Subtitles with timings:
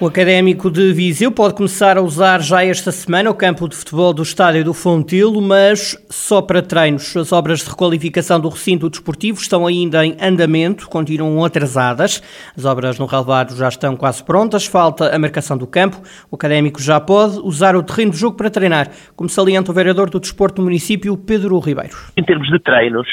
[0.00, 4.14] O Académico de Viseu pode começar a usar já esta semana o campo de futebol
[4.14, 7.16] do Estádio do Fontelo, mas só para treinos.
[7.16, 12.22] As obras de requalificação do recinto desportivo estão ainda em andamento, continuam atrasadas.
[12.56, 15.96] As obras no relevado já estão quase prontas, falta a marcação do campo.
[16.30, 18.86] O Académico já pode usar o terreno de jogo para treinar,
[19.16, 21.96] como salienta o vereador do desporto do município, Pedro Ribeiro.
[22.16, 23.08] Em termos de treinos,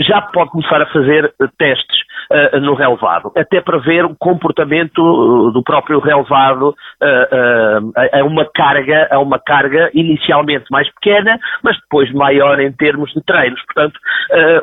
[0.00, 5.50] já pode começar a fazer testes uh, no relevado, até para ver o comportamento uh,
[5.50, 12.12] do próprio relevado uh, a uma carga, a uma carga inicialmente mais pequena, mas depois
[12.12, 13.60] maior em termos de treinos.
[13.66, 13.98] Portanto,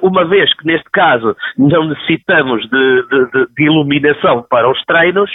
[0.01, 5.29] uma vez que neste caso não necessitamos de, de, de iluminação para os treinos,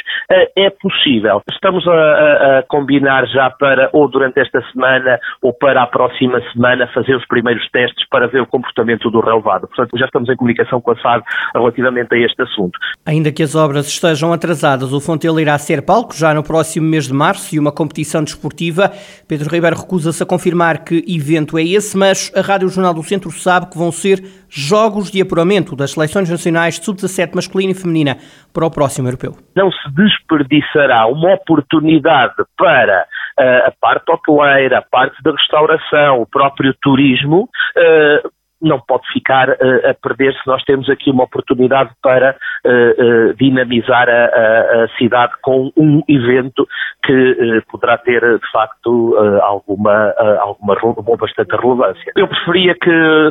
[0.57, 1.43] é possível.
[1.51, 6.87] Estamos a, a, combinar já para, ou durante esta semana, ou para a próxima semana,
[6.89, 9.67] fazer os primeiros testes para ver o comportamento do relevado.
[9.69, 12.78] Portanto, já estamos em comunicação com a SAD relativamente a este assunto.
[13.05, 17.06] Ainda que as obras estejam atrasadas, o Fontelo irá ser palco já no próximo mês
[17.06, 18.92] de março e uma competição desportiva.
[19.27, 23.30] Pedro Ribeiro recusa-se a confirmar que evento é esse, mas a Rádio Jornal do Centro
[23.30, 28.16] sabe que vão ser jogos de apuramento das seleções nacionais de sub-17 masculina e feminina
[28.52, 29.36] para o próximo europeu.
[29.55, 33.06] Não se desperdiçará uma oportunidade para
[33.39, 38.30] uh, a parte hoteleira, a parte da restauração, o próprio turismo, uh,
[38.61, 43.34] não pode ficar uh, a perder se nós temos aqui uma oportunidade para uh, uh,
[43.34, 46.67] dinamizar a, a, a, cidade com um evento
[47.05, 52.13] que poderá ter de facto alguma, alguma ou bastante relevância.
[52.17, 53.31] Eu preferia que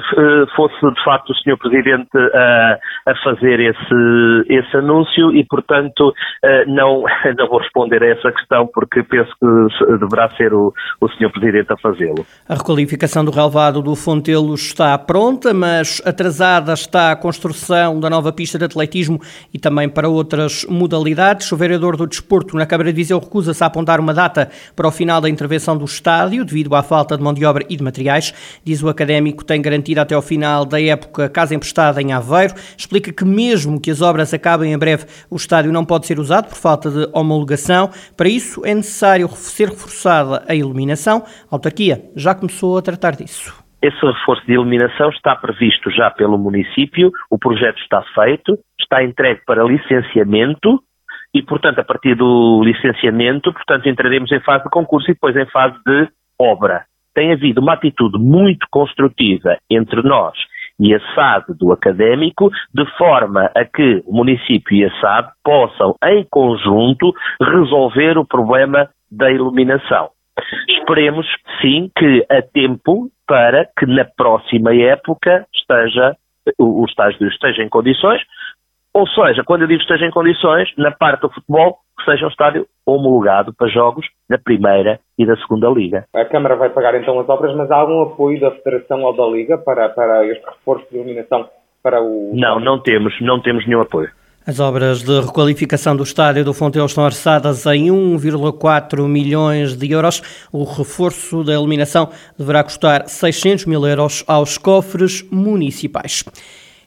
[0.55, 1.57] fosse de facto o Sr.
[1.57, 6.13] Presidente a, a fazer esse, esse anúncio e portanto
[6.67, 7.03] não,
[7.37, 11.31] não vou responder a essa questão porque penso que deverá ser o, o Sr.
[11.31, 12.25] Presidente a fazê-lo.
[12.47, 18.31] A requalificação do relevado do Fontelo está pronta mas atrasada está a construção da nova
[18.31, 19.19] pista de atletismo
[19.53, 21.51] e também para outras modalidades.
[21.51, 23.19] O vereador do Desporto na Câmara de Viseu
[23.57, 27.17] recusa-se a apontar uma data para o final da intervenção do estádio, devido à falta
[27.17, 28.61] de mão de obra e de materiais.
[28.63, 32.53] Diz o académico tem garantido até ao final da época casa emprestada em Aveiro.
[32.77, 36.49] Explica que mesmo que as obras acabem em breve, o estádio não pode ser usado
[36.49, 37.89] por falta de homologação.
[38.15, 41.23] Para isso é necessário ser reforçada a iluminação.
[41.49, 43.65] A autarquia já começou a tratar disso.
[43.81, 49.41] Esse reforço de iluminação está previsto já pelo município, o projeto está feito, está entregue
[49.45, 50.81] para licenciamento
[51.33, 55.45] e, portanto, a partir do licenciamento, portanto, entraremos em fase de concurso e depois em
[55.47, 56.07] fase de
[56.39, 56.85] obra.
[57.13, 60.37] Tem havido uma atitude muito construtiva entre nós
[60.79, 65.95] e a SAD do académico, de forma a que o município e a SAD possam,
[66.03, 70.09] em conjunto, resolver o problema da iluminação.
[70.69, 71.25] Esperemos,
[71.61, 76.15] sim, que a tempo para que na próxima época esteja
[76.57, 78.21] o, o estádio esteja em condições,
[78.97, 82.29] ou seja, quando eu digo esteja em condições, na parte do futebol, que seja um
[82.29, 86.05] estádio homologado para jogos da primeira e da segunda liga.
[86.15, 89.25] A Câmara vai pagar então as obras, mas há algum apoio da Federação ou da
[89.27, 91.47] Liga para, para este reforço de iluminação
[91.83, 92.31] para o...
[92.33, 94.09] Não, não temos, não temos nenhum apoio.
[94.47, 100.47] As obras de requalificação do estádio do Fontelo estão orçadas em 1,4 milhões de euros.
[100.51, 106.23] O reforço da iluminação deverá custar 600 mil euros aos cofres municipais.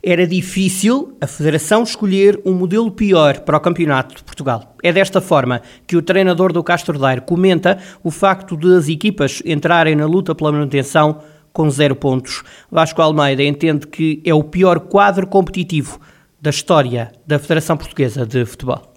[0.03, 4.75] Era difícil a Federação escolher um modelo pior para o Campeonato de Portugal.
[4.83, 9.43] É desta forma que o treinador do Castro Daire comenta o facto de as equipas
[9.45, 11.19] entrarem na luta pela manutenção
[11.53, 12.43] com zero pontos.
[12.71, 16.01] Vasco Almeida entende que é o pior quadro competitivo
[16.41, 18.91] da história da Federação Portuguesa de Futebol?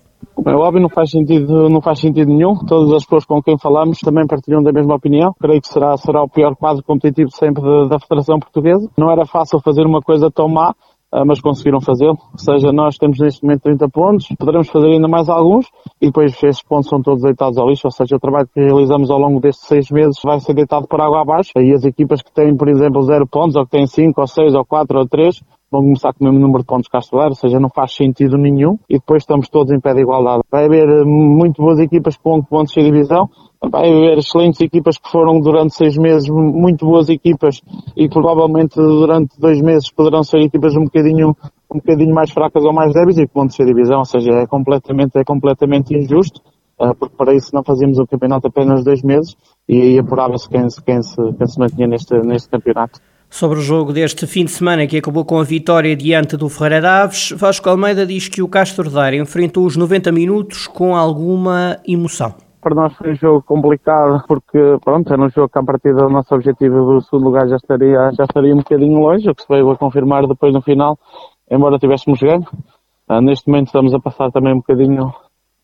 [0.46, 2.56] É óbvio, não faz sentido, não faz sentido nenhum.
[2.66, 5.34] Todas as pessoas com quem falamos também partilham da mesma opinião.
[5.40, 8.90] Creio que será, será o pior quadro competitivo sempre da, Federação Portuguesa.
[8.98, 10.74] Não era fácil fazer uma coisa tão má,
[11.26, 12.18] mas conseguiram fazê-lo.
[12.32, 15.68] Ou seja, nós temos neste momento 30 pontos, poderemos fazer ainda mais alguns
[16.02, 19.12] e depois esses pontos são todos deitados ao lixo, ou seja, o trabalho que realizamos
[19.12, 22.34] ao longo destes seis meses vai ser deitado por água abaixo e as equipas que
[22.34, 25.42] têm, por exemplo, zero pontos ou que têm cinco ou seis ou quatro ou três
[25.74, 28.78] vão começar com o mesmo número de pontos a ou seja, não faz sentido nenhum,
[28.88, 30.44] e depois estamos todos em pé de igualdade.
[30.52, 33.28] Vai haver eh, muito boas equipas com pontos de divisão,
[33.70, 37.62] vai haver excelentes equipas que foram durante seis meses muito boas equipas
[37.96, 41.36] e provavelmente durante dois meses poderão ser equipas um bocadinho
[41.72, 44.46] um bocadinho mais fracas ou mais débeis e que vão descer divisão, ou seja, é
[44.46, 46.40] completamente, é completamente injusto,
[46.80, 49.36] eh, porque para isso não fazíamos o campeonato apenas dois meses
[49.68, 53.00] e aí apurava-se quem, quem, se, quem se mantinha neste, neste campeonato.
[53.28, 56.82] Sobre o jogo deste fim de semana que acabou com a vitória diante do Ferreira
[56.82, 62.36] Daves, Vasco Almeida diz que o Castro Daire enfrentou os 90 minutos com alguma emoção.
[62.64, 66.10] Para nós foi um jogo complicado porque, pronto, era um jogo que a partir do
[66.10, 69.48] nosso objetivo do segundo lugar já estaria, já estaria um bocadinho longe, o que se
[69.50, 70.98] veio a confirmar depois no final,
[71.52, 72.48] embora tivéssemos ganho.
[73.10, 75.14] Uh, neste momento estamos a passar também um bocadinho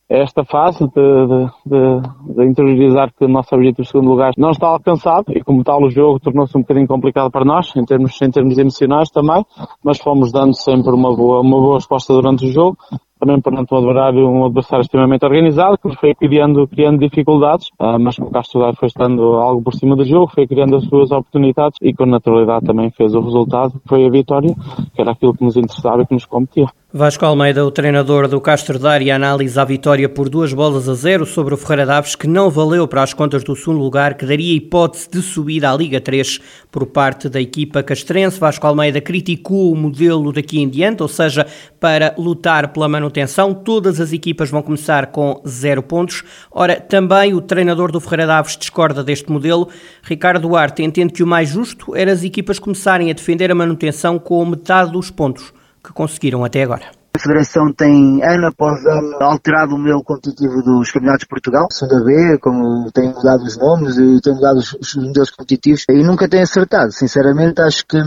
[0.10, 4.68] esta fase de, de, de, interiorizar que o nosso objetivo de segundo lugar não está
[4.68, 8.32] alcançado e como tal o jogo tornou-se um bocadinho complicado para nós em termos, em
[8.32, 9.46] termos emocionais também,
[9.84, 12.76] mas fomos dando sempre uma boa, uma boa resposta durante o jogo
[13.20, 18.00] também perante um adversário, um adversário extremamente organizado, que nos foi criando, criando dificuldades, uh,
[18.00, 21.12] mas o Castro Daire foi estando algo por cima do jogo, foi criando as suas
[21.12, 24.56] oportunidades e com naturalidade também fez o resultado, que foi a vitória,
[24.94, 26.68] que era aquilo que nos interessava e que nos competia.
[26.92, 31.24] Vasco Almeida, o treinador do Castro Daire, analisa a vitória por duas bolas a zero
[31.24, 34.56] sobre o Ferreira Daves, que não valeu para as contas do segundo lugar, que daria
[34.56, 36.40] hipótese de subida à Liga 3
[36.72, 38.40] por parte da equipa castrense.
[38.40, 41.46] Vasco Almeida criticou o modelo daqui em diante, ou seja,
[41.80, 46.24] para lutar pela manutenção, todas as equipas vão começar com zero pontos.
[46.50, 49.70] Ora, também o treinador do Ferreira Daves discorda deste modelo.
[50.02, 54.18] Ricardo Duarte entende que o mais justo era as equipas começarem a defender a manutenção
[54.18, 55.54] com metade dos pontos
[55.90, 56.86] que conseguiram até agora.
[57.16, 62.04] A Federação tem, ano após ano, alterado o modelo competitivo dos campeonatos de Portugal, segunda
[62.06, 66.30] B, como tem mudado os nomes e tem mudado os, os modelos competitivos, e nunca
[66.30, 66.92] tem acertado.
[66.94, 67.98] Sinceramente, acho que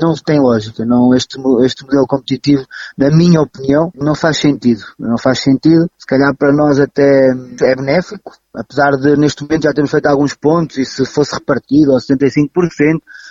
[0.00, 0.84] não tem lógica.
[0.84, 2.64] Não, este, este modelo competitivo,
[2.96, 4.82] na minha opinião, não faz sentido.
[4.98, 5.90] Não faz sentido.
[5.98, 10.34] Se calhar para nós até é benéfico, apesar de neste momento já termos feito alguns
[10.34, 12.48] pontos e se fosse repartido aos 75%,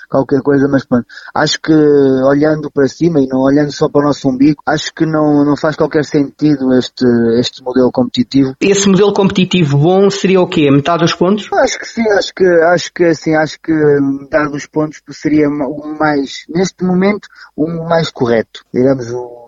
[0.10, 4.06] qualquer coisa, mas pronto, acho que olhando para cima e não olhando só para o
[4.06, 7.06] nosso umbigo, acho que não, não faz qualquer sentido este,
[7.40, 8.56] este modelo competitivo.
[8.60, 10.70] Esse modelo competitivo bom seria o quê?
[10.72, 11.50] Metade dos pontos?
[11.54, 15.98] Acho que sim, acho que, acho que assim, acho que metade dos pontos seria o
[15.98, 19.45] mais, neste momento, o mais correto, digamos, o,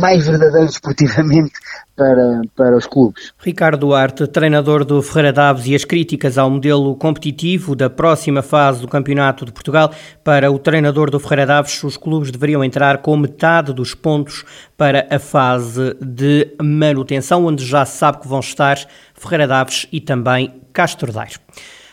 [0.00, 1.52] mais verdadeiro esportivamente
[1.96, 3.32] para, para os clubes.
[3.38, 8.80] Ricardo Duarte, treinador do Ferreira Daves e as críticas ao modelo competitivo da próxima fase
[8.80, 9.92] do Campeonato de Portugal.
[10.24, 14.44] Para o treinador do Ferreira Daves, os clubes deveriam entrar com metade dos pontos
[14.76, 18.78] para a fase de manutenção, onde já se sabe que vão estar
[19.14, 21.36] Ferreira Daves e também Castro Daire.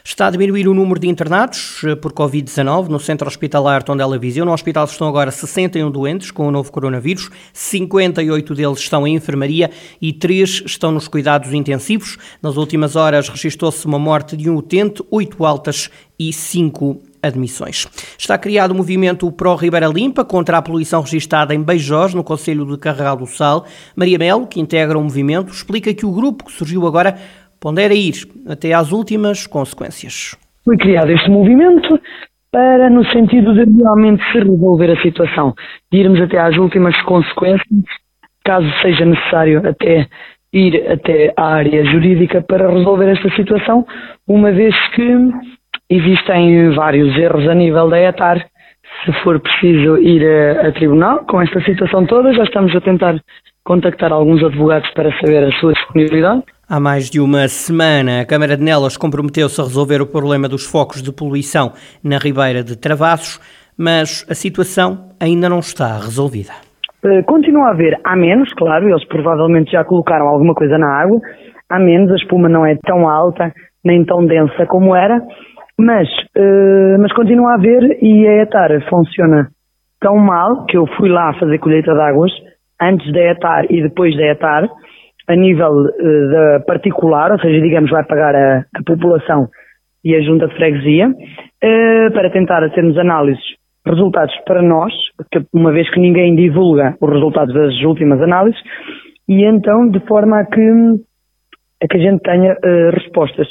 [0.10, 4.44] Está a diminuir o número de internados eh, por Covid-19 no centro hospitalar Tondela Viseu.
[4.44, 9.70] No hospital estão agora 61 doentes com o novo coronavírus, 58 deles estão em enfermaria
[10.02, 12.18] e 3 estão nos cuidados intensivos.
[12.42, 17.86] Nas últimas horas registrou-se uma morte de um utente, 8 altas e 5 admissões.
[18.18, 22.66] Está criado o movimento Pro Ribeira Limpa contra a poluição registada em Beijós, no Conselho
[22.66, 23.66] de Carregal do Sal.
[23.96, 27.20] Maria Melo, que integra o movimento, explica que o grupo que surgiu agora
[27.62, 28.14] pondera ir
[28.48, 30.38] até às últimas consequências.
[30.64, 32.00] Foi criado este movimento
[32.52, 35.54] para, no sentido de realmente se resolver a situação,
[35.92, 37.68] irmos até às últimas consequências,
[38.44, 40.08] caso seja necessário até
[40.52, 43.86] ir até à área jurídica para resolver esta situação,
[44.28, 45.32] uma vez que
[45.90, 48.46] existem vários erros a nível da ETAR.
[49.06, 53.20] Se for preciso ir a, a tribunal com esta situação toda, já estamos a tentar
[53.64, 56.44] contactar alguns advogados para saber a sua disponibilidade.
[56.72, 60.70] Há mais de uma semana, a Câmara de Nelas comprometeu-se a resolver o problema dos
[60.70, 61.74] focos de poluição
[62.04, 63.42] na Ribeira de Travassos,
[63.76, 66.54] mas a situação ainda não está resolvida.
[67.04, 71.20] Eh, continua a haver, há menos, claro, eles provavelmente já colocaram alguma coisa na água,
[71.72, 73.52] há menos, a espuma não é tão alta
[73.84, 75.20] nem tão densa como era,
[75.76, 76.08] mas,
[76.38, 79.48] uh, mas continua a haver e a ETAR funciona
[80.00, 82.32] tão mal que eu fui lá fazer colheita de águas
[82.80, 84.70] antes da ETAR e depois da ETAR
[85.30, 89.48] a nível uh, da particular, ou seja, digamos, vai pagar a, a população
[90.04, 93.44] e a junta de freguesia, uh, para tentar termos análises,
[93.86, 94.92] resultados para nós,
[95.54, 98.60] uma vez que ninguém divulga os resultados das últimas análises,
[99.28, 100.72] e então de forma a que,
[101.84, 103.48] a que a gente tenha uh, respostas.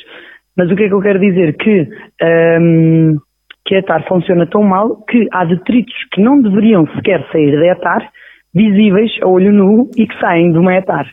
[0.57, 1.57] Mas o que é que eu quero dizer?
[1.57, 1.83] Que,
[2.21, 3.17] um, ehm,
[3.65, 7.67] que a ETAR funciona tão mal que há detritos que não deveriam sequer sair da
[7.67, 8.11] ETAR,
[8.53, 11.07] visíveis a olho nu e que saem de uma ETAR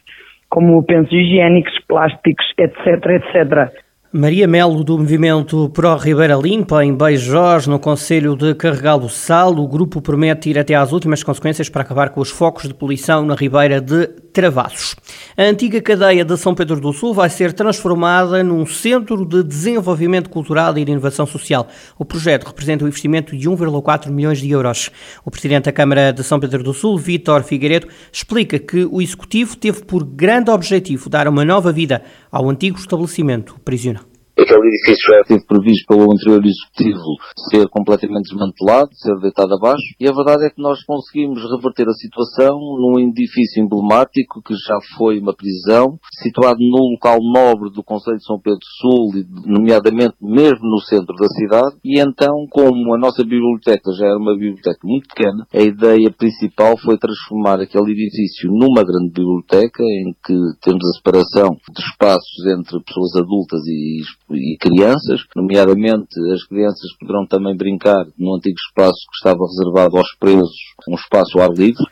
[0.56, 3.85] como pensos higiênicos, plásticos, etc, etc.
[4.18, 9.54] Maria Melo, do movimento Pro Ribeira Limpa, em Beijós, no Conselho de Carregal do Sal,
[9.54, 13.26] o grupo promete ir até às últimas consequências para acabar com os focos de poluição
[13.26, 14.96] na Ribeira de Travassos.
[15.38, 20.30] A antiga cadeia de São Pedro do Sul vai ser transformada num centro de desenvolvimento
[20.30, 21.68] cultural e de inovação social.
[21.98, 24.92] O projeto representa um investimento de 1,4 milhões de euros.
[25.26, 29.58] O presidente da Câmara de São Pedro do Sul, Vítor Figueiredo, explica que o executivo
[29.58, 32.02] teve por grande objetivo dar uma nova vida
[32.36, 34.15] ao antigo estabelecimento prisional.
[34.38, 37.16] Aquele edifício já teve previsto pelo anterior executivo
[37.50, 41.94] ser completamente desmantelado, ser deitado abaixo, e a verdade é que nós conseguimos reverter a
[41.94, 48.18] situação num edifício emblemático que já foi uma prisão, situado num local nobre do Conselho
[48.18, 53.24] de São Pedro Sul, nomeadamente mesmo no centro da cidade, e então, como a nossa
[53.24, 58.84] biblioteca já era uma biblioteca muito pequena, a ideia principal foi transformar aquele edifício numa
[58.84, 64.02] grande biblioteca, em que temos a separação de espaços entre pessoas adultas e
[64.32, 70.16] e crianças, nomeadamente as crianças poderão também brincar no antigo espaço que estava reservado aos
[70.20, 70.56] presos,
[70.88, 71.84] um espaço ao ar livre.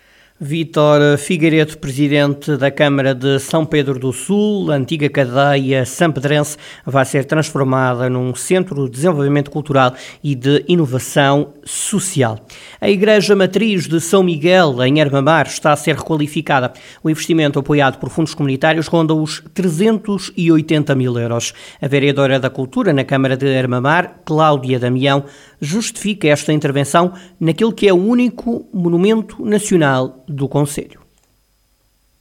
[0.46, 7.06] Vítor Figueiredo, presidente da Câmara de São Pedro do Sul, a antiga cadeia sampedrense, vai
[7.06, 12.46] ser transformada num centro de desenvolvimento cultural e de inovação social.
[12.82, 16.74] A Igreja Matriz de São Miguel, em Armamar, está a ser requalificada.
[17.02, 21.54] O investimento apoiado por fundos comunitários ronda os 380 mil euros.
[21.82, 25.24] A vereadora da Cultura na Câmara de Armamar, Cláudia Damião,
[25.62, 31.03] justifica esta intervenção naquele que é o único monumento nacional do Conselho.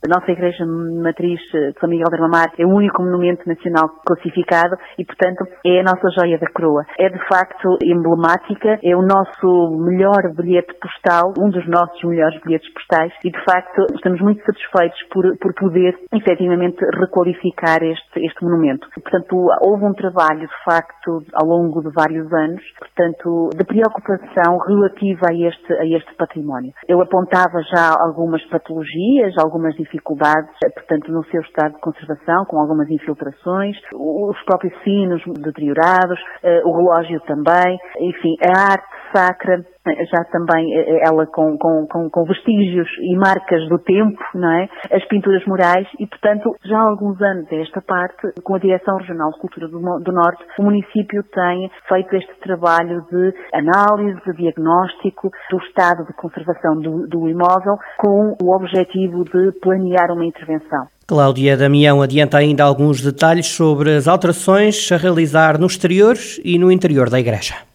[0.04, 4.74] A nossa Igreja Matriz de São Miguel de Armamar é o único monumento nacional classificado
[4.98, 6.82] e, portanto, é a nossa joia da coroa.
[6.98, 12.68] É, de facto, emblemática, é o nosso melhor bilhete postal, um dos nossos melhores bilhetes
[12.74, 18.88] postais e, de facto, estamos muito satisfeitos por, por poder, efetivamente, requalificar este, este monumento.
[19.00, 25.30] Portanto, houve um trabalho, de facto, ao longo de vários anos, portanto, de preocupação relativa
[25.30, 26.72] a este, a este património.
[26.88, 32.58] Eu apontava já algumas patologias, algumas dificuldades dificuldades, portanto, no seu estado de conservação, com
[32.58, 39.64] algumas infiltrações, os próprios sinos deteriorados, eh, o relógio também, enfim, a arte sacra,
[40.10, 44.68] já também eh, ela com, com, com, com, vestígios e marcas do tempo, não é?
[44.92, 49.30] As pinturas murais e, portanto, já há alguns anos esta parte, com a Direção Regional
[49.32, 55.30] de Cultura do, do Norte, o município tem feito este trabalho de análise, de diagnóstico
[55.50, 60.86] do estado de conservação do, do imóvel com o objetivo de planear uma intervenção.
[61.06, 66.70] Cláudia Damião adianta ainda alguns detalhes sobre as alterações a realizar no exterior e no
[66.70, 67.71] interior da igreja.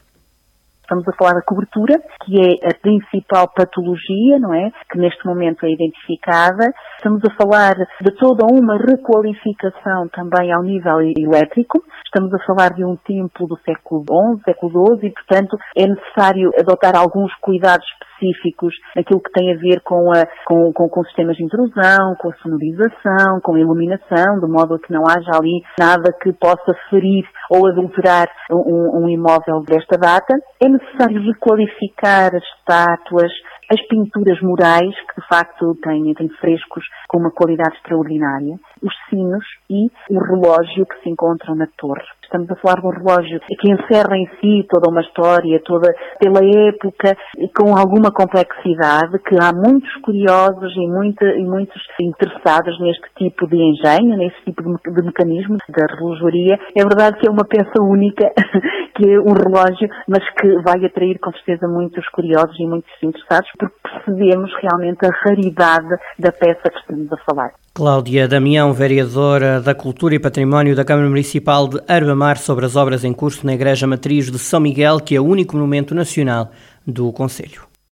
[0.87, 4.71] Estamos a falar da cobertura, que é a principal patologia, não é?
[4.89, 6.71] Que neste momento é identificada.
[6.95, 11.83] Estamos a falar de toda uma requalificação também ao nível elétrico.
[12.05, 16.51] Estamos a falar de um templo do século XI, século XII, e, portanto, é necessário
[16.57, 17.85] adotar alguns cuidados
[18.17, 22.29] específicos naquilo que tem a ver com, a, com, com, com sistemas de intrusão, com
[22.29, 26.73] a sonorização, com a iluminação, de modo a que não haja ali nada que possa
[26.89, 30.33] ferir ou adulterar um, um imóvel desta data.
[30.63, 33.31] É necessário requalificar as estátuas,
[33.69, 39.43] as pinturas murais, que de facto têm, têm frescos com uma qualidade extraordinária, os sinos
[39.69, 42.05] e o relógio que se encontram na torre.
[42.23, 46.41] Estamos a falar de um relógio que encerra em si toda uma história, toda pela
[46.43, 47.15] época,
[47.55, 53.55] com alguma complexidade, que há muitos curiosos e, muita, e muitos interessados neste tipo de
[53.55, 56.59] engenho, neste tipo de, mecanismo da relojoaria.
[56.75, 58.29] É verdade que é uma peça única,
[58.97, 63.49] que é um relógio, mas que vai atrair com certeza muitos curiosos e muitos interessados,
[63.57, 67.51] porque percebemos realmente a raridade da peça que estamos a falar.
[67.75, 73.03] Cláudia Damião, vereadora da Cultura e Património da Câmara Municipal de Arbamar, sobre as obras
[73.03, 76.49] em curso na Igreja Matriz de São Miguel, que é o único monumento nacional
[76.85, 77.66] do Conselho.